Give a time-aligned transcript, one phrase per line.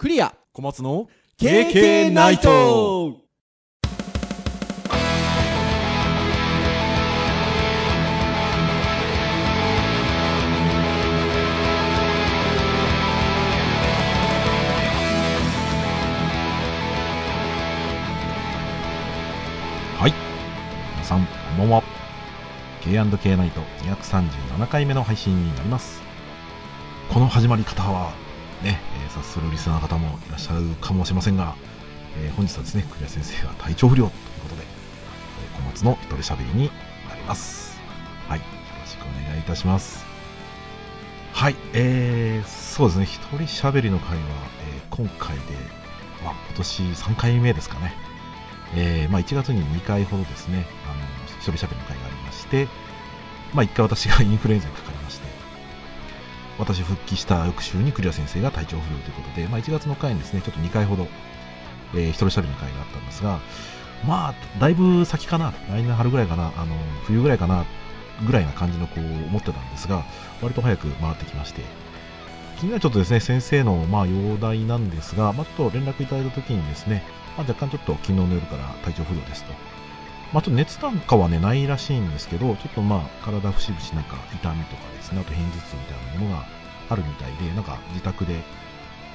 [0.00, 3.18] クリア小松の KK ナイト
[19.98, 20.14] はい。
[20.94, 21.82] 皆さん、こんばんは。
[22.80, 26.00] K&K ナイト237回目の配信になります。
[27.12, 28.29] この始まり方は、
[28.62, 31.54] ね、えー察するリスナーの方もいらっしゃるかもしれませんが、
[32.18, 36.70] えー本日はですね、クリア先生が体調不良ということで、えー小松の一人喋りに
[37.08, 37.78] なります。
[38.28, 38.38] はい。
[38.38, 38.44] よ
[38.80, 40.04] ろしくお願いいたします。
[41.32, 41.56] はい。
[41.74, 44.22] えー、そうですね、一人喋りの回は、
[44.74, 45.42] えー今回で、
[46.24, 47.94] まあ、今年3回目ですかね。
[48.74, 52.68] えーまあ、1月に2回ほどですね、あの一人喋りの会がありまして、
[53.54, 55.26] まあ、1回私がインフルエンザにかかりまして、
[56.60, 61.06] 私復帰した翌週にクリア先生が体調不良ということで、まあ、1月の回にですね、ちょっと2回ほど、
[61.94, 63.40] えー一人喋りの会があったんですが、
[64.06, 67.64] まあ、だいぶ先かな、来年春ぐらいかな、あの冬ぐらいかな、
[68.26, 70.04] ぐらいな感じのこう思ってたんですが、
[70.42, 71.62] 割と早く回ってきまして、
[72.58, 77.02] 気になるちょっとですね、先生のまあ容体なんですが、まあ、ちょっと連絡いただいたときにですね、
[77.36, 79.52] まあ、若干ちょっと昨日の夜から体調不良ですと。
[80.38, 86.46] あ、と熱なんかはね、ないらしいんですけど、ちょっとまあ、体節々なんか痛みとかですね、あと片頭痛みたいなものが
[86.88, 88.34] あるみたいで、なんか自宅で、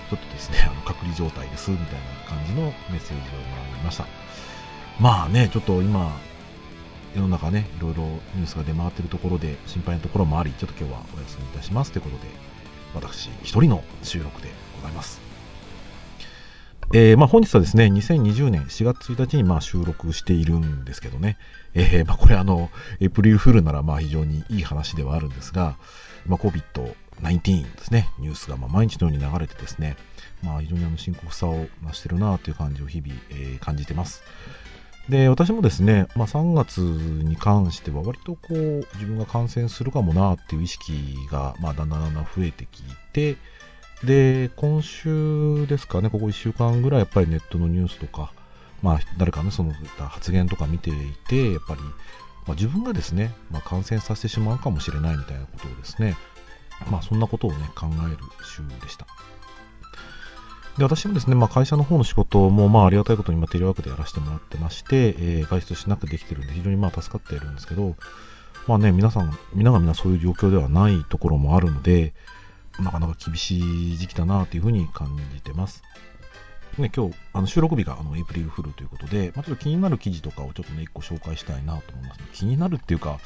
[0.10, 4.06] ちょっとですね、あの隔離状態です、みたいな感じのメッセージをもらいました。
[5.00, 6.12] まあね、ちょっと今、
[7.16, 12.30] 世の中ね、いろいろニュースが出回ってるところで心配なところもあり、ちょっと今日はお休みいたしますということで、
[12.94, 15.25] 私一人の収録でございます。
[16.94, 21.38] えーまあ、本日はですね、2020年4月1日にまあ収録しているんですけどね、
[21.74, 22.70] えーまあ、これあの、
[23.00, 25.78] エプリルフールならまあ非常にいい話ではあるんですが、
[26.28, 29.98] まあ、COVID-19 ですね、ニュースがまあ毎日のように流れてですね、
[30.44, 34.24] まあ、非常にあの深刻さを増してるなという感じを日々、えー感じてます。
[35.10, 40.94] で、私もですね、まあ、3月に関しては割とこう、自分が感染するかもなっていう意識
[41.32, 43.38] が、まあ、だんだんだんだん増えてきて、
[44.04, 48.34] で、今週ですかね、ここ1週間ぐらいやっぱりネットのニュースとか、
[48.82, 50.94] まあ、誰かね、その発言とか見てい
[51.28, 51.90] て、やっぱり、ま
[52.50, 56.18] あ、自分がですね、まあ、感染させてしまうかもしれないみたいなことをですね、
[56.92, 59.08] まあ、そんなことをね、考える週でした。
[60.78, 67.96] で、私もですね、まあ、会社の方の仕事も、まあ、ありがたいことに、まあ、テレワークでやらせてもらってまして、えー外出しなくできてるんで、非常にまあ、助かっているんですけど、
[68.68, 72.14] まあね、皆さん、皆が皆そういう状況ではないところもあるので、
[72.80, 75.84] なかなか厳しい時期だなというふうに感じてます。
[76.78, 82.22] ね、今日、あの収録日があのエイプリルフールということで、まあ、ちょっと気になる記事とかをちょっとね、一個紹介したいなと思います。
[82.34, 83.20] 気になるっていうか、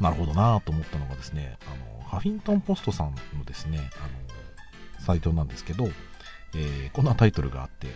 [0.00, 5.88] なるほどなと思ったのがですね、あの、ハフィントンポストさんのですね、あの、サイトなんですけど、
[6.54, 7.86] えーこんなタイトルがあって、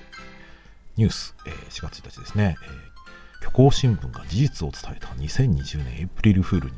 [0.97, 2.91] ニュース、えー4月1日ですね、えー
[3.41, 6.77] 虚構新聞が事実を伝えた2020年エイプリルフールに、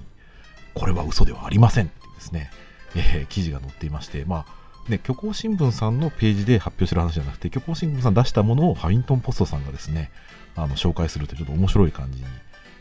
[0.75, 2.51] これは嘘ではありませんっていうですね、
[2.97, 10.11] えー記事が載っていまして、まあ、ね、虚構新聞さんのページで発表してる話じゃなくて、虚構新聞さん出したものをハフィントンポストさんがですね、
[10.57, 12.25] あの紹介するというちょっと面白い感じに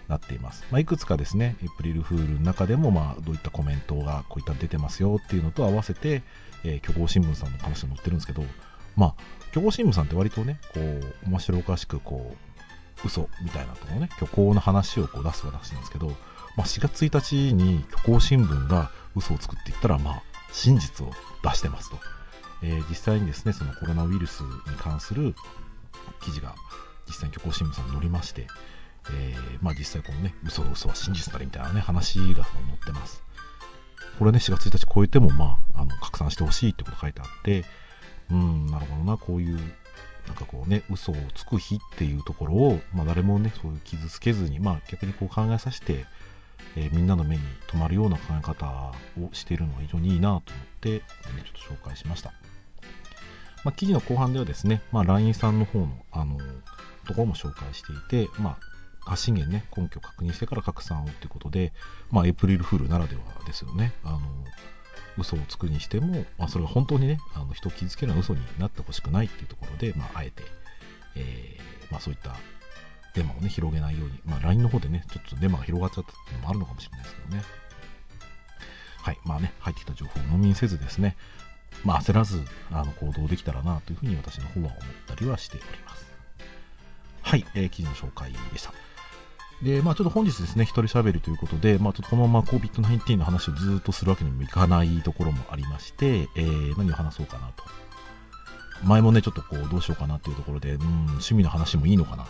[0.07, 0.65] なっています。
[0.71, 6.23] まあ、いくつかですね、エプリルフールの中でも、まあ、どういったコメントがこういった出てますよっていうのと合わせて、
[6.63, 8.43] えー虚構新聞さんの話が載ってるんですけど、
[8.95, 9.15] まあ、
[9.53, 12.35] 虚構新聞さんって割とね、こう、面白おかしく、こ
[13.03, 16.07] う、嘘みたいなところね、虚構の話をこう出す話なんですけど、
[16.57, 17.19] まあ、4月1
[17.49, 21.11] 日に虚構新聞が嘘を作っていったら、まあ、真実を
[21.43, 21.97] 出してますと。
[22.63, 25.35] えー実際にですね、そのコロナウイルスに関する
[26.21, 26.55] 記事が
[27.07, 28.47] 実際に虚構新聞さんに載りまして、
[29.11, 33.23] えーまあ実際このね、嘘嘘は真実だりみたいなね、話が載ってます。
[34.19, 37.65] これね、4月1日超えても、まあ、あの、拡散してほしいってこと書いてあって、
[38.29, 39.57] うん、なるほどな、こういう、
[40.27, 46.05] なんかこうね、嘘をつく日っていうところを、まあ誰もね、そういう傷つけずに、まあ逆にこう考えさせて、
[46.75, 51.01] えーみんなの目に留まるような考え方をしているのは非常にいいなと思って、ね、
[51.43, 52.33] ちょっと紹介しました。
[53.63, 56.37] まあ、記事の後半ではですね、まあ、LINE さんの方の、あの、
[57.05, 61.73] ところも紹介していて、まあ、発信源ね、根拠を確認してから拡散をということで、
[62.11, 63.93] まあ、エプリルフールならではですよね。
[64.03, 64.19] あの、
[65.17, 70.43] 嘘をつくにしても、まあ、それが本当にね、あの人を傷つけるような嘘になってほしくないっていうところで、まあ、あえて、
[71.15, 72.35] えーまあ、そういった
[73.13, 77.43] デマをね、広げないように、まあ、LINE の方でね、ちょっとデマが広がっちゃったっていうのもあるのかもしれないですけどね。
[79.01, 81.17] はい、まあね、入ってきた情報を飲みにせずですね、
[81.83, 82.41] まあ、焦らず
[82.71, 86.05] あの行動できたらなというふうに私の方は思ったりはしております。
[87.21, 88.73] はい、えー記事の紹介でした。
[89.63, 97.63] で、まあちょっと本日ですね、一人喋りということで、まあちょっとこのまま COVID-19 の話をずっとするわけにもいかないところもありまして、えー何を話そうかなと。
[98.83, 102.25] 前もね、ちょっとこう、どうしようかなっていうところで、うん、趣味の話もいいのかな。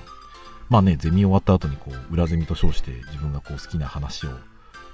[0.72, 4.30] まあね、ゼミ終わった後にこう、裏ゼミと称して自分がこう好きな話を、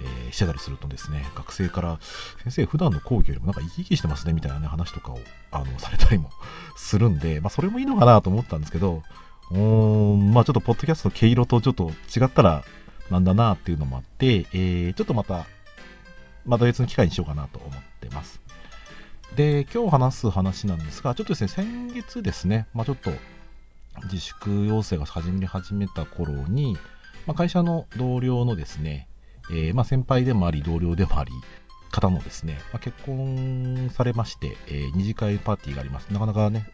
[0.01, 1.99] えー、してたりするとですね、学生から、
[2.43, 5.19] 先生、普段の講義よりもなんか生き生きしてますね、みたいなね、話とかを、
[5.51, 6.31] あの、されたりも
[6.75, 9.03] するんで、まあ、それもいいのかなと思ったんですけど、
[9.51, 12.63] うーん、まあ、ちょっと、ポッドキャストの毛色とちょっと違ったら、
[13.11, 15.45] なんだなっていうのもあって、えー、ちょっとまた、
[16.47, 17.71] また別の機会にしようかなと思っ
[18.01, 18.41] てます。
[19.35, 23.11] で、今日話す話なんですが、ちょっとですね、先月ですね、まあ、ちょっと
[24.03, 26.77] 自粛要請が始め始めた頃に、
[27.25, 29.07] まあ、会社の同僚のですね、
[29.49, 31.31] えー、まあ、先輩でもあり、同僚でもあり、
[31.91, 36.07] 方のですね、まあ、結婚されまして、えー、二次会パーティーがあります。
[36.11, 36.69] なかなかね、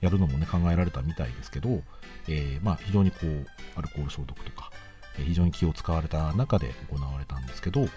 [0.00, 1.82] やるのもね、考えられたみたいですけど、
[2.28, 3.46] えー、まあ、非常にこう、
[3.76, 4.70] アルコール消毒とか、
[5.18, 7.88] え非常に気を使われた中で行われたんですけど、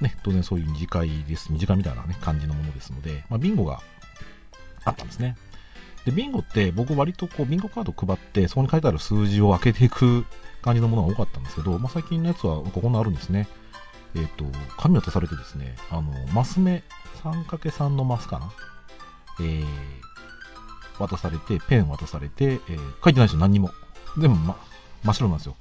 [0.00, 1.52] ね、当然そういう二次会です。
[1.52, 3.80] 二次会みたいなね、感じのものですので、ま、ビンゴが
[4.84, 5.36] あったんですね。
[6.04, 10.24] で、ビンゴって僕割とこう、ビンゴカード配って、そこに書いてある数字を開けていく
[10.62, 13.48] 感じのものが多かったんですけど、まあ、最近のやつはここにあるんですね。
[14.14, 14.44] えっ、ー、と、
[14.76, 16.82] 紙を渡されてですね、あの、マス目、
[17.22, 18.52] 3×3 のマスかな？
[19.40, 19.64] えー、
[20.98, 23.70] 渡されて、ペン渡されて、えー、書いてないですよ、何にも。
[24.18, 24.56] 全部、ま、
[25.02, 25.56] 真っ白なんですよ。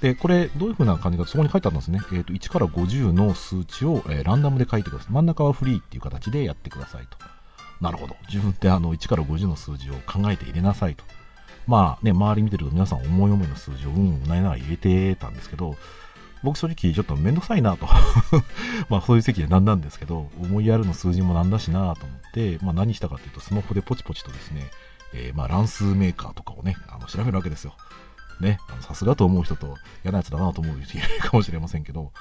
[0.00, 2.00] で、これ、どういう風な感じか、そこに書いてあったんですね。
[2.12, 5.12] えっ、ー、と、1から50の数値を、えー、ランダムで書いてください。
[5.12, 7.18] 真ん中はフリーっていう形でやってくださいと。
[7.82, 8.16] なるほど。
[8.28, 11.04] 自分ってあの、1から50の数字を考えて入れなさいと。
[11.66, 15.76] まあね、周り見てると皆さん思い思いの数字をうんうんないなら入れてたんですけど、
[16.42, 17.86] 僕正直ちょっとめんどくさいなと
[18.88, 24.70] まあそういう席でなんなんですけど、思いやるの数字もなんだしなと思って、まあ何したかっていうと、スマホでポチポチとですね、
[25.14, 27.74] えー、まあ乱数メーカーとかをね、あの調べるわけですよ。
[28.40, 32.12] ね、さすがと思う人と嫌なやつだなと思う人いるかもしれませんけど、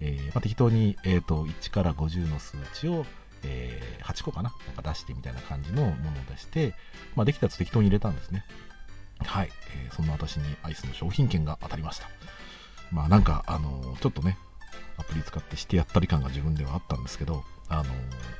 [0.00, 3.06] えー、まあ、適当に、えーと、1から50の数値を、
[3.44, 4.52] えー、8個かな？
[4.66, 5.94] なんか出してみたいな感じのものを
[6.30, 6.74] 出して、
[7.14, 8.44] まあ、できたやつ適当に入れたんですね。
[9.20, 12.08] はい、えー、そんな私にアイスの商品券が当たりました。
[12.92, 14.38] まあなんか、あのー、ちょっとね、
[14.98, 17.88] アプリ使ってしてやったり感が自分ではあったんですけど、あのー、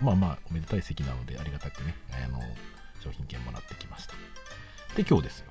[0.00, 2.40] まあまあ、おめでたい席なのでありがたくね、あの
[3.00, 4.14] 商品券もらってきました。
[4.94, 5.46] で、今日ですよ。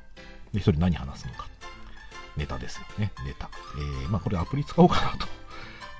[0.54, 1.48] で、一人何話すのか。
[2.38, 3.12] ネタですよね。
[3.26, 3.50] ネタ。
[4.06, 5.28] え、まあこれアプリ使おうかなと。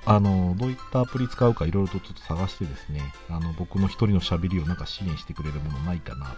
[0.08, 6.36] あの、どういったアプリ使うかいろいろとちょっと探してですね、あの、僕の一人の喋りをなんか支援してくれるものないかな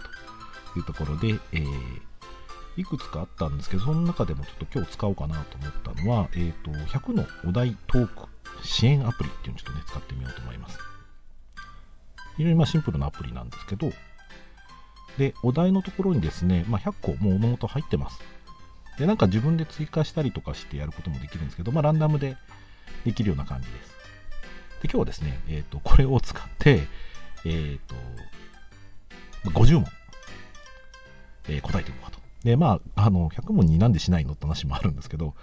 [0.73, 2.01] というところで、えー、
[2.77, 8.27] いくつかあったんですけど、その中でもちょっと今日使おうかなと思ったのは、えっ、ー、と、100のお題トーク
[8.63, 10.79] 支援アプリっていうのをちょっとね、使ってみようと思います。
[12.37, 13.91] 非常にまシンプルなアプリなんですけど、
[15.19, 18.19] で、お題のところにですね、まあ、100個もうもと入ってます。
[18.97, 22.35] で、なんか自分で追加したりとかしてやることもできるんですけど、まあ、ランダムで
[23.05, 23.89] できるような感じです。
[24.81, 26.87] で、今日はですね、え、ー、と、これを使って、
[27.45, 27.95] えっ、ー、と、
[29.51, 29.85] 50問、
[31.47, 32.19] えー、答えていこうかと。
[32.43, 35.35] で、まあ、あの、100問になんでしないのって話もあるんですけど、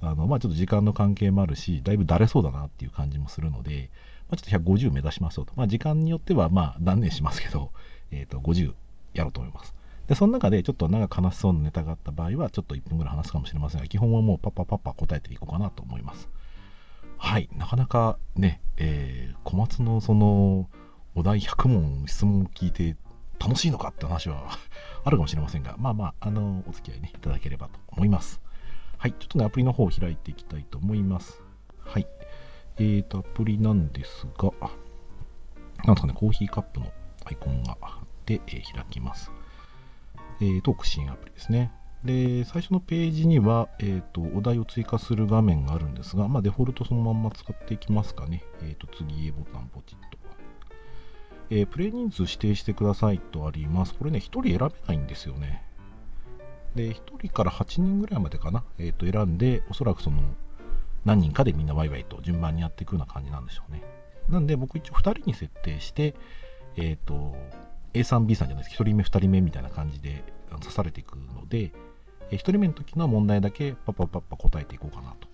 [0.00, 3.90] あの、まあ、ちょっと時間の関係もあるし、だいぶだれそうだなっていう感じもするので、
[4.28, 5.46] まあ、ちょっと150目指しますと。
[5.56, 7.70] まあ、時間によっては、まあ、断念しますけど、
[8.10, 8.74] え、ー、と、50
[9.14, 9.74] やろうと思います。
[10.08, 16.28] で、その中でちょっと長く話しそうなネタがあった場合は、ちょっと1分ぐらい話すかもしれませんが、基本はもうパッパパッパ答えていこうかなと思います。
[17.24, 20.68] はい、なかなかね、えー、小松のその、
[21.14, 22.96] お題100問質問を聞いて
[23.38, 24.58] 楽しいのかって話は
[25.04, 28.42] あるかもしれませんが、まあまあ、あの、お付き合いね、いただければと思います。
[28.98, 31.40] はい、ちょっとね、アプリの方を開いていきたいと思います。
[31.78, 32.08] はい。
[32.78, 34.50] えーと、アプリなんですが、
[35.84, 36.92] なんですかね、コーヒーカップの
[37.24, 39.30] アイコンがあって、えー、開きます。
[40.40, 41.70] えー、トーク支援アプリですね。
[42.04, 48.42] で、最初のページには、えーと、お題を追加する画面があるんですが、まあ、デフォルトそのまんま使っていきますかね。
[48.62, 50.18] えーと、次へボタンポチッと。
[51.50, 53.94] えー、プレイ人数指定してくださいとあります。
[53.94, 55.62] これね、1人選べないんですよね。
[56.74, 60.22] で、1人から8人ぐらいまでかな、えー、と選んで、おそらくその、
[61.04, 63.82] 何人かでみんなワイワイと順番にやっていくような感じなんでしょうね。
[64.28, 66.14] なんで、僕一応2人に設定して、
[66.76, 67.36] えっ、ー、と、
[67.94, 71.72] A さん B さんじゃないです1人目2人目みたいな感じで刺されていくので、
[72.36, 75.28] 1人目の時の問題だけパッパッパッパ答えていこうかなと。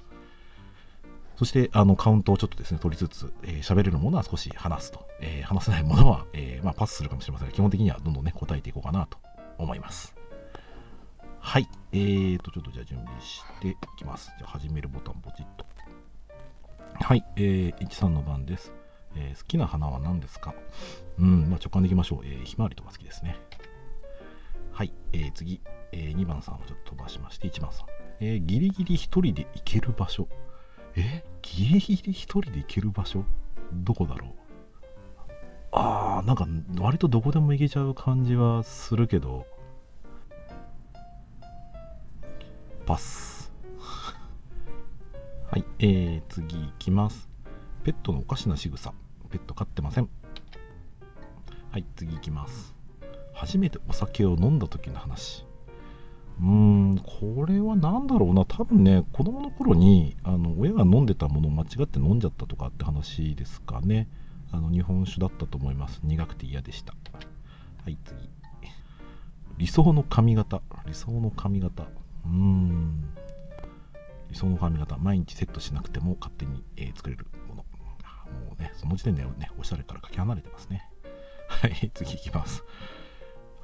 [1.36, 5.06] そして、あの、カウントをちょっとですね、取りつつ、えー、れるものは少し話すと。
[5.20, 9.18] えー、話せないものは、えー、まあ、パスするかもしれませんが、基本的にはどんどんね、答えていこうかなと
[9.56, 10.16] 思います。
[11.38, 11.68] はい。
[11.92, 14.32] えーと、ちょっとじゃあ準備していきます。
[14.36, 15.64] じゃあ、始めるボタンポチッと。
[16.94, 17.24] はい。
[17.36, 18.72] えー、13の番です。
[19.14, 20.54] えー、好きな花は何ですか？
[21.20, 22.20] うん、まあ、直感でいきましょう。
[22.24, 23.36] えー、ひまわりとか好きですね。
[24.72, 24.92] はい。
[25.12, 25.60] えー、次、
[25.92, 27.86] えー、2番さんをちょっと飛ばしまして、1番さん。
[28.20, 30.28] えー、ギリギリ1人で行ける場所。
[30.96, 33.24] えギリギリ1人で行ける場所？
[33.72, 34.30] どこだろう？
[35.72, 36.46] ああなんか
[36.80, 39.46] 割とどこでも行けちゃう感じはするけど。
[42.86, 43.52] パス。
[45.50, 47.28] はいえー、次いきます。
[47.84, 48.92] ペットのおかしな仕草。
[49.30, 50.08] ペット飼ってません。
[51.70, 52.74] はい次いきます。
[53.34, 55.46] 初めてお酒を飲んだ時の話。
[56.40, 58.44] うーんこれは何だろうな。
[58.44, 64.08] 多分ね子供の頃にあの親が飲んでたものを間違って飲んじゃったとかって話ですかね。
[64.50, 66.00] あの日本酒だったと思います。
[66.04, 66.94] 苦くて嫌でした。
[67.84, 68.30] はい次。
[69.58, 70.62] 理想の髪型。
[70.86, 71.82] 理想の髪型。
[71.82, 73.14] うーん。
[74.30, 74.96] 理想の髪型。
[74.98, 77.64] 毎日セットしなくても勝手に、えー作れるもの。
[78.28, 80.88] もうねその時点でねおしゃれからかけ離れてますね。
[81.48, 82.62] はい次いきます。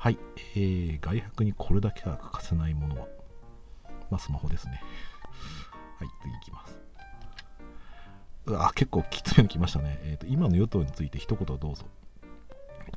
[0.04, 0.18] はい、
[0.54, 3.06] えー、外泊にこれだけは欠かせないものは？
[4.10, 4.82] まあスマホですね。
[5.98, 6.76] はい次いきます。
[8.44, 11.86] うわ結構きつめのきましたね、えーと今の与党について一言どうぞ。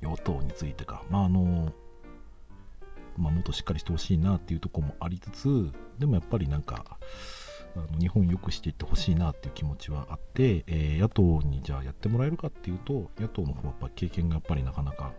[0.01, 1.01] 与党についてか。
[1.09, 1.71] まああの
[3.17, 6.97] まあ、もっとしっかりしてほしいなっていうところもありつつでもやっぱりなんか
[7.77, 15.13] あの日本良くしていってほしいなっていう気持ちはあって、えー野党にじゃあやってもらえるかっていうと野党の方はやっぱ経験がやっぱりなかなか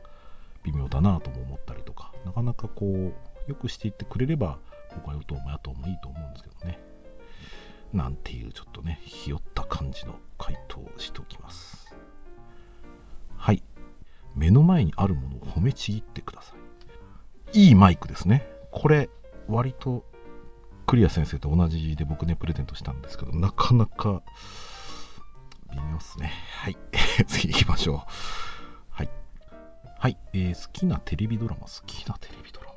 [0.71, 3.13] 微妙だなとも思ったりとかなかなかこう
[3.49, 4.59] 良くしていってくれれば
[4.95, 6.79] 僕は与党も野党もいいと思うんですけどね。
[7.93, 11.95] なんていうちょっとねひよった感じの回答をしておきます。
[13.37, 13.63] はい。
[14.35, 16.55] 目の前にあるものを褒めちぎってくださ
[17.53, 17.69] い。
[17.69, 18.47] いいマイクですね。
[18.71, 19.09] これ
[19.49, 20.05] 割と
[20.87, 24.23] クリア先生と同じで僕ねプレゼントしたんですけどなかなか
[25.71, 26.33] 微妙っすね。
[26.63, 26.77] はい。
[27.27, 28.58] 次行きましょう。
[30.01, 32.75] はい、えー好きなテレビドラマ好きなテレビドラマ。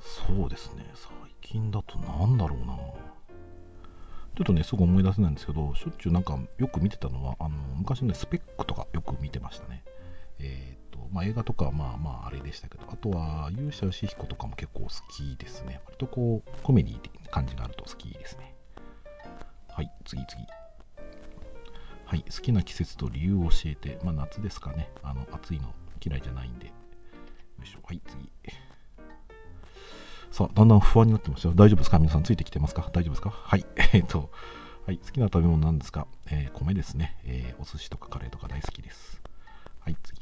[0.00, 1.10] そうですね最
[1.42, 2.74] 近だとなんだろうな。
[2.74, 9.84] ちょっとねすぐ思い出せないんですけどしょっちゅうなんかよく見てたのはあの昔のねスペックとかよく見てましたね。
[10.38, 15.82] えっ、とまあ映画とかはまあまああれでしたけどあとは勇者ヨシヒコとかも結構好きですね。
[15.84, 18.54] 割とこうコメディーって感じがあると好きですね。
[19.68, 20.42] はい次次。
[22.06, 23.98] はい好きな季節と理由を教えて。
[24.02, 24.90] まあ夏ですかね。
[25.02, 26.66] あの暑いの嫌いじゃないんで。
[26.66, 26.72] よ
[27.62, 27.80] いしょ。
[27.84, 28.30] はい次。
[30.30, 31.52] さあだんだん不安になってますよ。
[31.54, 31.98] 大丈夫ですか？
[31.98, 32.88] 皆さんついてきてますか？
[32.92, 33.30] 大丈夫ですか？
[33.30, 33.66] はい。
[33.92, 34.30] えっ、と
[34.86, 39.20] はい好きな食べ物なんですか、えー米ですね、えーお寿司とかカレーとか大好きです。
[39.80, 40.20] はい次。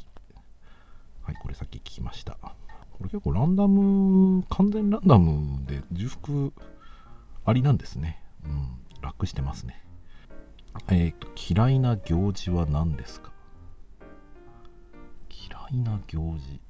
[1.23, 2.39] はいこれさっき聞きました。
[2.43, 6.53] これ結構ランダム完全ランダムで重複
[7.45, 8.21] ありなんですね。
[8.45, 9.85] うん楽してますね。
[10.89, 13.31] えっ、と嫌いな行事は何ですか？
[15.49, 16.61] 嫌いな行事。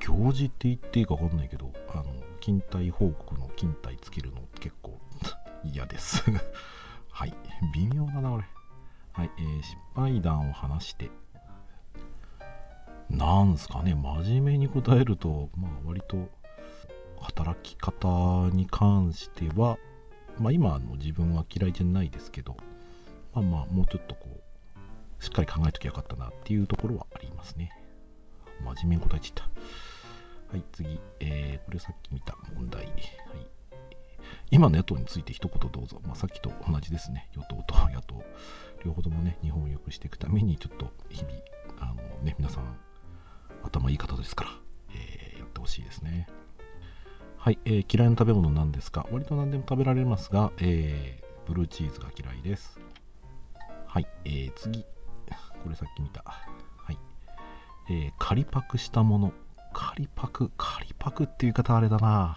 [0.00, 2.04] 行事って言っていいか分かんないけどあの
[2.40, 4.98] 勤怠報告の勤怠つけるの結構
[5.62, 6.24] 嫌です。
[7.10, 7.34] はい。
[7.72, 8.44] 微妙だな俺。
[9.12, 11.10] はい、えー失敗談を話して。
[13.08, 13.94] なんすかね。
[13.94, 16.28] 真面目に答えるとまあ割と
[17.20, 19.78] 働き方に関しては
[20.38, 22.56] まあ今の自分は嫌いじゃないですけど
[23.32, 24.43] まあまあもうちょっとこう
[25.24, 27.70] しっかり考えときゃよかったなっていうところはありますね。
[28.62, 29.44] 真面目に答えちゃった。
[30.52, 32.94] はい次、えーこれさっき見た問題、はい、
[34.50, 37.28] 今の野党について一言どうぞ、まあ、さっきと同じですね。
[37.34, 38.22] 与党と 野党。
[38.84, 41.34] 両方ともね日本を良くしていくためにちょっと日々
[41.80, 42.76] あのね皆さん
[43.62, 44.50] 頭いい方ですから、
[44.90, 46.28] えーやってほしいですね。
[47.38, 49.06] はい、えー嫌いな食べ物なんですか？
[49.10, 52.78] 割と何でも食べられますが、えーブルーチーズが嫌いです。
[53.86, 54.84] はい、えー次。
[55.64, 56.22] これさっき見た。
[56.24, 56.98] はい、
[57.90, 59.32] えー仮パクしたもの。
[59.72, 60.52] 仮パク。
[60.56, 62.36] 仮パクっていう言い方あれだな。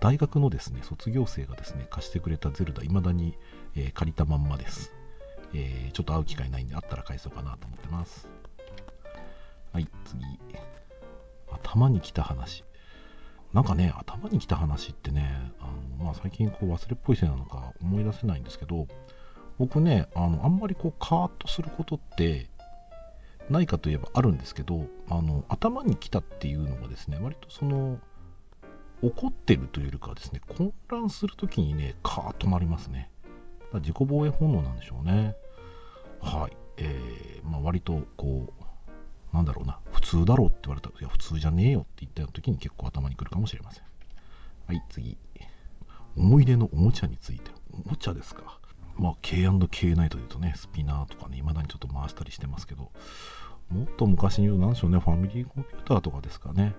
[0.00, 3.38] 大学のですね卒業生がですね貸してくれたゼルダいまだに、
[3.76, 4.92] えー借りたまんまです、
[5.54, 8.28] えーちょっと会う機会ないんであったら返そうかなと思ってます。
[9.72, 10.20] はい次。
[11.52, 12.64] 頭にきた話。
[13.52, 15.66] なんかね頭にきた話ってねあ
[15.98, 18.86] の、まあ、最近こう忘れっぽいせいなのか思い出せないんですけど
[19.60, 22.48] 僕ねあのあんまりこうカーッとすることって
[23.50, 27.98] ないかといえばあるんですけどあの頭にきたっていうのがですね割とその
[29.02, 33.10] 怒ってるというよりかはですね混乱するときにねカーッとなりますね。
[33.74, 35.36] 自己防衛本能なんでしょうね。
[36.22, 36.56] はい。
[36.78, 43.84] えーまあ、割とこうなんだろうな普通だろうって言われたらいや普通じゃねえよって言ったような時に結構頭にくるかもしれません。
[44.66, 45.18] はい次。
[46.16, 47.50] 思い出のおもちゃについて。
[47.72, 48.59] おもちゃですか。
[49.00, 52.90] まあ K&K ナイトで言うとねスピナーとかね未だにちょっと回したりしてますけど
[53.70, 56.74] もっと昔に言うと何でしょうねファミリーコンピューターとかですかね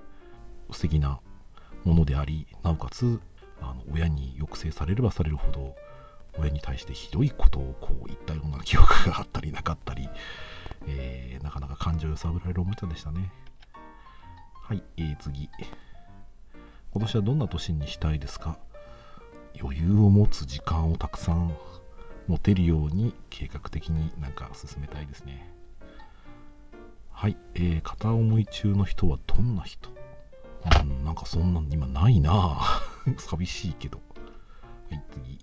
[0.72, 1.20] 素敵な
[1.84, 3.20] ものでありなおかつ
[3.60, 5.76] あの親に抑制されればされるほど
[6.38, 10.08] 親に対してひどいことをこう言ったような記憶があったりなかったり、
[10.88, 13.32] えー、なかなか感情を揺さぶられるおもちゃでしたね。
[14.64, 15.50] はい、えー、次。
[16.94, 18.58] 今年はどんな年にしたいですか？
[19.60, 21.54] 余裕を持つ時間をたくさん
[22.28, 25.52] 持てるように計画的になんか進めたいですね。
[27.10, 29.90] はい、えー、片思い中の人はどんな人？
[30.82, 32.60] うん、なんかそんなの今ないな
[33.18, 34.02] 寂しいけど。
[34.90, 35.40] はい、次。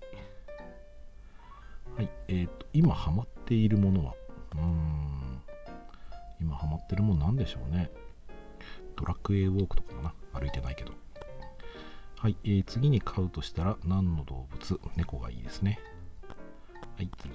[1.95, 4.13] はい、え、ー、と、今ハマっているものは、
[4.55, 5.41] うん、
[6.39, 7.89] 今ハマってるものなんでしょうね。
[8.95, 10.13] ドラクエウォークとかかな。
[10.39, 10.93] 歩いてないけど。
[12.17, 14.79] はい、えー、次に飼うとしたら何の動物？
[14.95, 15.79] 猫がいいですね。
[16.99, 17.33] はい、次。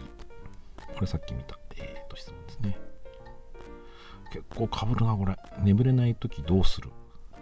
[0.94, 2.76] これさっき見た、えー、と質問ですね。
[4.30, 5.34] 結構かぶるな、これ。
[5.62, 6.90] 眠れないときどうする？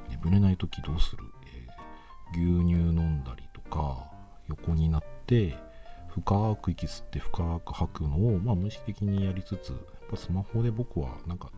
[0.08, 4.08] 眠れない時どうする、えー、牛乳飲んだりとか
[4.46, 5.56] 横になって
[6.10, 9.78] 深く息吸って深く吐くのを、まあ、無意識的にやりつつやっ
[10.10, 11.50] ぱスマホで僕はなんか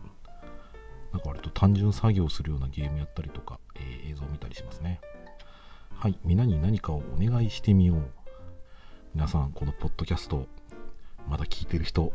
[1.11, 5.01] なんか割と単純作業するようなゲームやったりとか、えー、映像を見たりしますね
[5.93, 8.01] はい皆に何かをお願いしてみよう
[9.15, 10.45] 皆さんこのポッドキャスト
[11.29, 12.11] まだ聞いてる人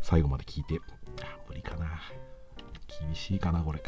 [0.00, 0.80] 最後まで聞いて
[1.20, 2.00] あ無理かな
[3.00, 3.82] 厳しいかなこれ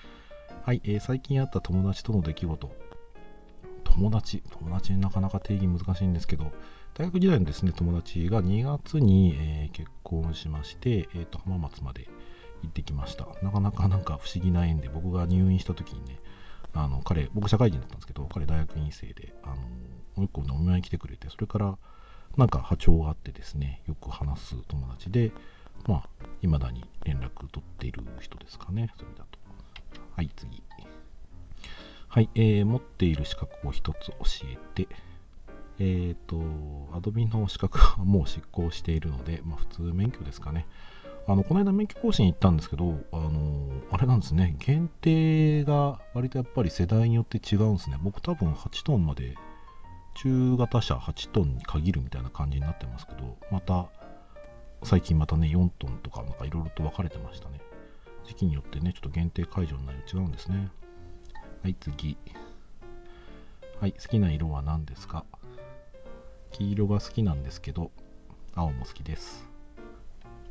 [0.64, 2.70] はい、えー、最近あった友達との出来事。
[3.84, 6.52] 友達、友達になかなか定義難しいんですけど、
[6.94, 12.08] 大学時代のですね、友達が2月に、えー、結婚しまして、えーと、浜松まで
[12.62, 13.26] 行ってきました。
[13.42, 16.20] なかなかなんか不思議な縁で、僕が入院した時にね、
[16.72, 19.56] あの彼、僕社会人だったんですけど、彼大学院生で、あの
[20.20, 21.78] もう一個飲み会に来てくれて、それから
[22.36, 25.32] なんか波長があってですね、よく話す友達で、
[25.88, 26.08] まあ、
[26.42, 29.38] 未だに連絡取っている人ですかね、それだと。
[30.14, 30.62] はい、次。
[32.08, 34.14] はい、えー、持っている資格を一つ教
[34.52, 34.88] えて、
[35.78, 36.36] えっ、ー、と、
[36.94, 40.66] アドビの資格はもう執行しているので、まあ、普通免許ですかね。
[41.26, 47.98] あの、この間免許更新行ったんですけど、あの、あれなんですね、限定が割とやっぱり世代によって違うんですね。
[48.02, 49.34] 僕多分8トンまで、
[50.14, 53.88] 中型車8トンに限るみたいな感じになってますけど、また、
[54.82, 57.60] 最近またね、4トンとかなんかいろいろと分かれてましたね。
[58.24, 60.68] 時期によってね、ちょっと限定解除になり違うんですね。
[61.62, 62.16] はい、次。
[63.80, 65.24] はい、好きな色は何ですか？
[66.52, 67.90] 黄色が好きなんですけど、
[68.54, 69.46] 青も好きです。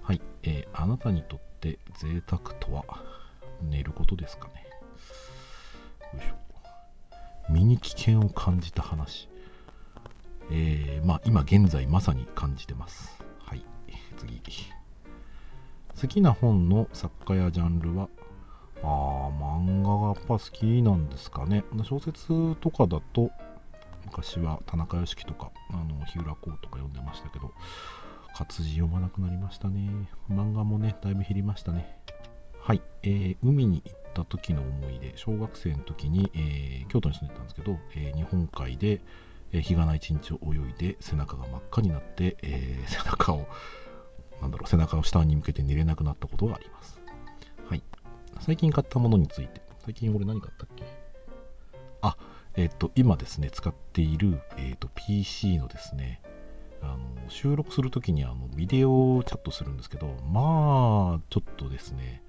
[0.02, 2.84] はい、えー、あなたにとって贅沢とは
[3.62, 4.66] 寝ることですかね。
[6.14, 6.36] よいしょ。
[7.52, 9.29] 身に危険を感じた話。
[10.52, 13.24] えー、まあ今現在まさに感じてます。
[13.40, 13.64] はい、
[14.18, 14.42] 次。
[16.02, 18.10] 好きな本の作家やジャンルは？
[18.82, 21.64] あ漫画がやっぱ好きなんですかね。
[21.84, 23.30] 小説とかだと
[24.06, 27.52] 昔は田中良樹とかあの日浦公とか読んでましたけど
[28.36, 29.90] 活字読まなくなりましたね。
[30.32, 31.98] 漫画もねだいぶ減りましたね。
[32.62, 35.12] はい、えー、海に行った時の思い出。
[35.16, 39.02] 小学生の時に、えー、京都に住んでたんですけど、えー、日本海で、
[39.52, 43.48] え日がない一日を泳いで背中が真っ赤になって、えー 背中を
[44.42, 47.00] なんだろう、背中を下に向けて寝れなくなったことがあります。
[47.68, 47.84] はい。
[48.40, 49.62] 最近買ったものについて。
[49.80, 50.86] 最近俺何買ったっけ？
[52.02, 52.18] あ、
[52.56, 56.22] えっ、ー、と、今ですね、使っている、えっ、ー、と、PC のですね、
[56.82, 62.24] あの収録するときにあのビデオチャットするんですけど、まあ、ちょっとですね、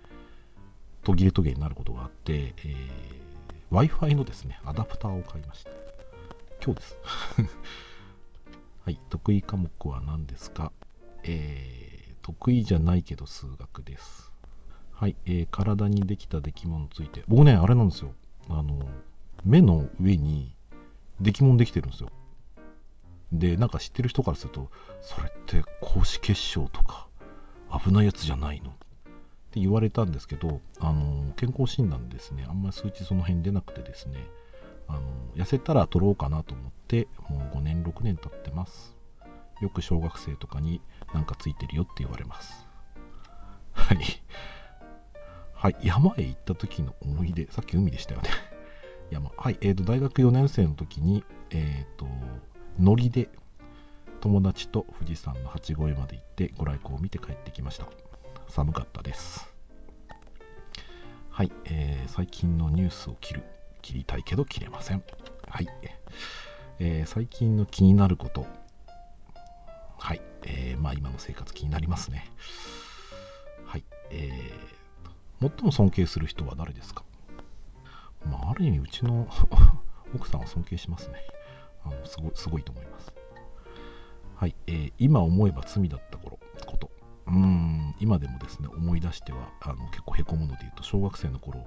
[1.04, 5.70] 途切れ途切れになることがあって、えー、Wi-Fi のですね、アダプターを買いました。
[6.62, 6.96] 今日です。
[8.85, 10.73] はい、得意科目は何ですか？
[11.25, 11.90] えー
[12.23, 14.31] 得意じゃないけど数学です。
[14.92, 17.25] はい、えー、体にできた出来物について。
[17.29, 18.12] 僕ね、あれなんですよ。
[18.51, 18.79] あの、
[19.42, 20.55] 目の上に
[21.20, 22.11] 出来物できてるんですよ。
[23.33, 24.70] で、なんか知ってる人からすると、
[25.01, 27.09] それって高脂血症とか
[27.85, 28.70] 危ないやつじゃないの？
[28.70, 28.75] っ
[29.51, 34.29] て言われたんですけど、あの、健康診断ですね、あんまり数値その辺出なくてですね、
[34.90, 35.00] あの、
[35.35, 38.96] 痩せたら取ろうかなと思って、もう5年、6年経ってます。
[39.61, 40.81] よく小学生とかに
[41.12, 42.66] なんかついてるよって言われます。
[43.72, 43.98] はい。
[45.55, 48.31] はい、山へ行った時の思い出、さっき海でしたよね。
[49.11, 49.31] 山。
[49.37, 52.07] はい、えーと、大学4年生の時に、えっ、ー、と、
[52.79, 53.29] ノリで
[54.20, 57.87] 友達と富士山の八越まで行ってご来光を見て帰ってきました。
[58.48, 59.48] 寒かったです。
[61.31, 63.42] はい、えー、最近のニュースを切る。
[63.81, 65.03] 切りたいけど切れません。
[65.49, 65.69] はい。
[66.79, 68.47] えー、最近の気になること。
[69.99, 70.21] はい。
[70.45, 72.31] えー、まあ今の生活気になりますね。
[73.64, 73.85] はい。
[74.11, 77.05] えー、最も尊敬する人は誰ですか？
[78.25, 79.29] まあある意味うちの
[80.14, 81.19] 奥さんは尊敬しますね。
[81.85, 83.12] あのすごい、すごいと思います。
[84.37, 86.90] はい、えー今思えば罪だった頃こと
[87.27, 91.66] うん今でもですね思い出してはあの結構へこむので言うと小学生の頃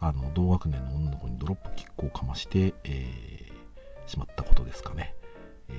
[0.00, 3.58] あの同学年の女の子にドロップキックをかまして、えー
[4.06, 5.14] しまったことですかね、
[5.68, 5.72] え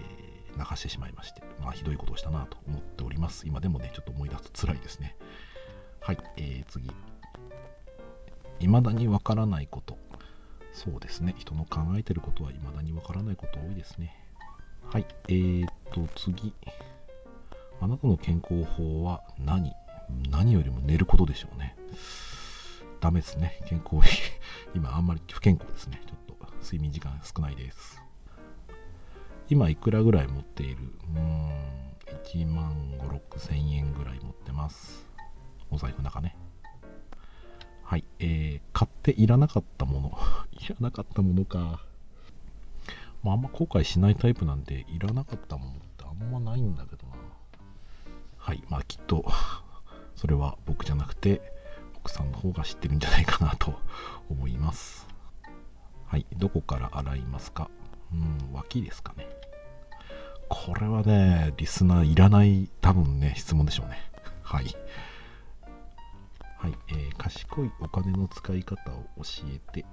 [0.55, 1.41] ー流してしまいまして。
[1.61, 3.47] まあひどいことをしたなと思っております。
[3.47, 5.15] 今でもねちょっと思い出すと辛いですね。
[6.01, 6.91] はい、えー次。
[8.59, 9.97] 未だにわからないこと。
[10.73, 11.33] そうですね。
[11.37, 14.13] 人の考えてることは未だにわからないこと多いですね。
[14.91, 16.53] はい、えーと、次。
[17.81, 19.71] あなたの健康法は何？
[20.29, 21.75] 何よりも寝ることでしょうね。
[22.99, 23.59] ダメですね。
[23.65, 24.01] 健康に、
[24.75, 26.01] 今あんまり不健康ですね。
[26.05, 28.01] ちょっと睡眠時間少ないです。
[29.49, 30.83] 今いくらぐらい持っている？
[31.13, 31.49] うーん、
[32.23, 35.05] 1万5、6千円ぐらい持ってます。
[35.71, 36.35] お財布の中ね。
[37.83, 40.19] はい、えー、買っていらなかったもの。
[40.51, 41.81] いらなかったものか。
[43.23, 47.15] まあ、あんま後悔しないタイプなんで、いらなかったものってあんまないんだけどな。
[48.37, 49.25] はい、まあきっと、
[50.15, 51.58] それは僕じゃなくて、
[52.01, 53.79] 奥さんの方が知ってるんじゃないかなと
[54.29, 55.07] 思います。
[56.07, 57.69] はい、どこから洗いますか？
[58.11, 59.27] うん、脇ですかね。
[60.47, 63.99] これはね、リスナーいらない、多分ね、質問でしょうね。
[64.41, 64.65] はい。
[66.57, 69.85] はい、えー賢いお金の使い方を教えて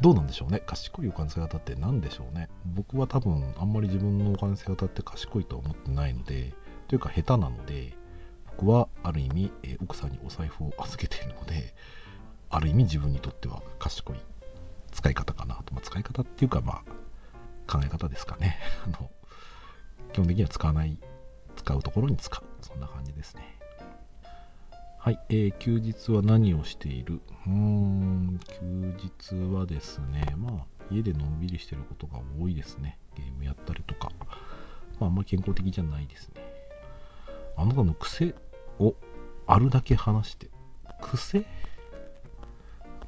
[0.00, 0.60] どうなんでしょうね？
[0.60, 2.48] 賢いお金の使い方って何でしょうね？
[2.74, 6.54] 僕は多分あんまり自分のお金の使い方って賢いとは思ってないので
[6.88, 7.94] というか下手なので
[8.56, 11.74] 僕はある意味、え奥さんにお財布を預けているので
[12.50, 14.16] ある意味自分にとっては賢い
[14.92, 19.10] 使い方かなと、まあ、使い方っていうかまあ考え方ですかね あの
[20.12, 20.98] 基本的には使わない
[21.56, 23.58] 使うところに使うそんな感じですね
[24.98, 27.20] はい、えー休日は何をしている？
[27.46, 32.98] うーん、休日はですね、まあ、家でのんびりしてることが多いですね。
[33.14, 34.10] ゲームやったりとか。
[34.98, 36.40] まあ、あんまり健康的じゃないですね。
[37.54, 38.34] あなたの癖
[38.78, 38.94] を
[39.46, 40.48] あるだけ話して。
[41.00, 41.44] 癖？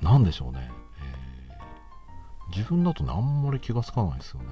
[0.00, 0.70] なんでしょうね。
[1.00, 1.66] えー
[2.54, 4.46] 自分だとね、あんまり気がつかないですよね。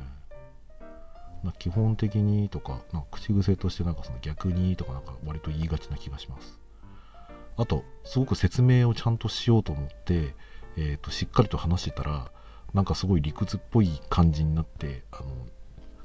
[1.58, 6.58] 基本的にとか、なんか口癖としてなんかその逆にとかなんか割と言いがちな気がします。
[7.56, 10.34] あと、すごく説明をちゃんとしようと思って、
[10.76, 12.32] えー、としっかりと話してたら、
[12.72, 15.28] なんかすごい理屈っぽい感じになって、あの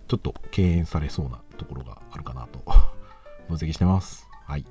[0.07, 2.59] ちょっと敬遠されそうなところがあるかなと
[3.47, 4.27] 分析してます。
[4.45, 4.65] はい。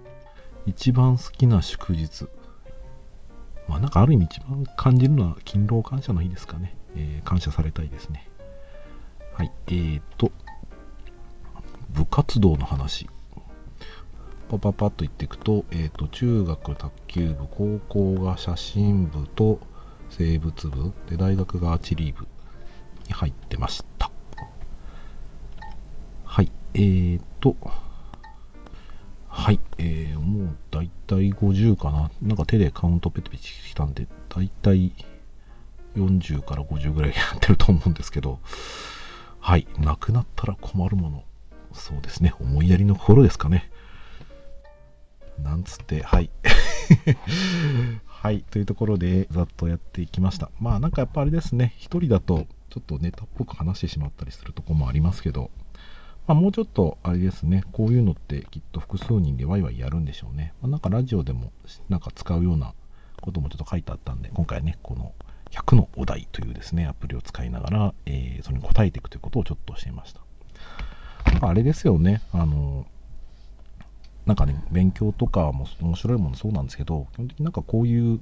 [0.67, 2.27] 一番好きな祝日。
[3.69, 6.77] まあなんかある意味一番感じるのは勤労感謝の日ですかね。
[6.97, 8.29] えー感謝されたいですね。
[9.35, 9.53] はい。
[9.69, 10.33] えーと、
[11.91, 13.09] 部活動の話。
[14.49, 19.61] パパパッと言っていくと,、えー、と中学卓球部高校が写真部と
[20.09, 22.27] 生物部で大学がアーチリー部
[23.07, 24.11] に入ってました
[26.25, 27.57] はいえーと
[29.39, 29.61] はい。
[29.79, 32.11] えー、もうだいたい50かな。
[32.21, 34.93] なんか手でカウントペチペチきたんでだいたい
[35.97, 38.41] 40から50ぐらいやってると思うんですけど。
[39.39, 39.69] はい。
[39.79, 41.25] なくなったら困るもの。
[41.73, 42.35] そうですね。
[42.41, 43.71] 思いやりの心ですかね。
[45.41, 46.31] なんつって、はい。
[48.07, 48.45] はい。
[48.51, 50.51] というところで、ざっとやっていきました。
[50.59, 55.53] まあ、なんかやっぱあれですね、一人だと、ちょっとネタっぽく話してしまったりするとこもありますけど、
[56.29, 60.53] まあ、もうちょっと、あれですね、こういうのってきっと複数人でワイワイやるんでしょうね。
[60.61, 61.53] まあ、なんかラジオでも、
[61.89, 62.75] なんか使うような
[63.23, 65.15] こともちょっと書いてあったんで、今回ね、この
[65.51, 70.21] 100のお題というですね、アプリを使いながら、えーそれに答えていくということをちょっとしてみました。
[71.31, 72.87] なんかあれですよね、あの、
[74.27, 78.21] なんかね、勉強とかも面白いものそうなんですけど、基本的になんかこういう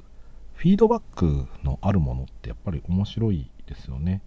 [0.54, 4.22] フィードバックのあるものってやっぱり面白いですよね。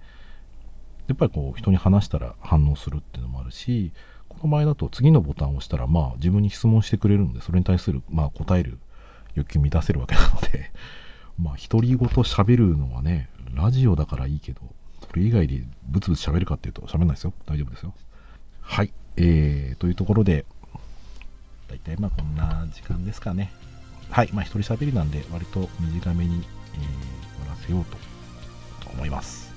[1.09, 3.91] やっぱりこう人に話したら反応するっていうのもあるし、
[4.29, 8.77] この場合だと次のボタンを押したらまあ自分に質問してくれるので、それに対するまあ答える
[9.35, 10.71] 欲求満たせるわけなので、
[11.41, 14.61] まあ独り言喋るのはね、ラジオだからいいけど、
[15.09, 17.33] それ以外でブツブツ喋るかっていうと喋んないですよ。
[17.47, 17.93] 大丈夫ですよ。
[18.61, 18.93] はい。
[19.17, 20.45] えー、というところで、
[21.67, 23.51] 大体まあこんな時間ですかね。
[24.11, 26.43] はい、まあ一人喋りなんで割と短めに、
[26.75, 27.85] えー終わらせよう
[28.83, 29.48] と思います。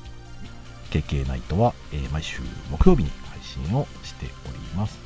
[0.92, 4.98] KK ナイトは、えー毎週木曜日に配信をしております。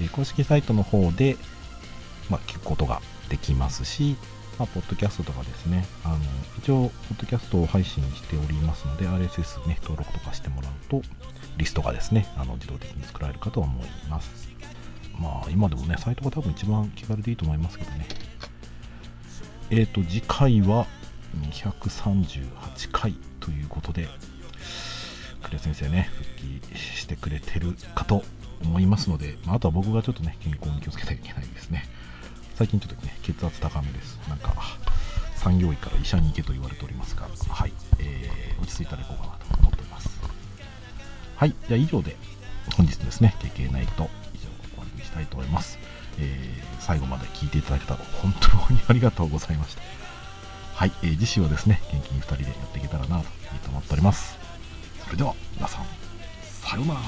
[0.00, 1.36] え公式サイトの方で、
[2.30, 4.16] まあ、聞くことができますし、
[4.56, 6.18] まあ、ポッドキャストとかですね、あの
[6.58, 11.02] 一応、ポッドキャストを配信しておりますので、RSS ね、登録とかしてもらうと、
[11.56, 14.48] リストがですね、あの自動的に作られるかと思います。
[15.18, 18.06] まあ今でもね、サイトが多分一番気軽でいいと思いますけどね。
[19.70, 20.86] えっ、と、次回は
[21.50, 24.08] 238回ということで、
[25.40, 28.22] クレ先生ね、復帰してくれてるかと
[28.62, 31.84] 思いますので、まあ、あとは僕がちょっとね、健康に気をつけなきゃいけないですね。
[32.54, 34.18] 最近ちょっとね、血圧高めです。
[34.28, 34.54] なんか、
[35.36, 40.10] 産業医から医者に行けと言われておりますが、はい、えー、落ち着いたら行こうかなと思っております。
[41.36, 42.16] はい、じゃあ以上で、
[42.76, 45.78] 本日ですね、KK ナイト、以上終わりにしたいと思います。
[46.18, 49.82] えー、最後まで聞いていただけたら本当にありがとうございました。
[50.74, 53.26] はい、えー、次週はですね、元気に2人でやっていけたらなと
[53.70, 54.39] 思っております。
[55.10, 55.86] それでは、皆さん、
[56.62, 57.00] さようなら。